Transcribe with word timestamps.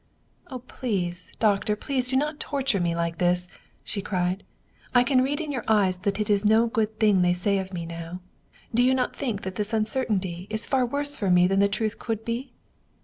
"Oh, 0.47 0.57
please, 0.57 1.31
doctor 1.37 1.75
please 1.75 2.07
do 2.09 2.15
not 2.15 2.39
torture 2.39 2.79
me 2.79 2.95
like 2.95 3.19
this," 3.19 3.47
she 3.83 4.01
cried." 4.01 4.43
I 4.95 5.03
can 5.03 5.21
read 5.21 5.39
in 5.39 5.51
your 5.51 5.63
eyes 5.67 5.97
that 5.97 6.19
it 6.19 6.27
is 6.27 6.43
no 6.43 6.65
good 6.65 6.99
thing 6.99 7.21
they 7.21 7.33
say 7.33 7.59
of 7.59 7.71
me 7.71 7.85
now. 7.85 8.19
Do 8.73 8.81
you 8.81 8.95
not 8.95 9.15
think 9.15 9.43
that 9.43 9.57
this 9.57 9.75
un 9.75 9.85
certainty 9.85 10.47
is 10.49 10.65
far 10.65 10.87
worse 10.87 11.15
for 11.15 11.29
me 11.29 11.45
than 11.45 11.59
the 11.59 11.69
truth 11.69 11.99
could 11.99 12.25
be 12.25 12.51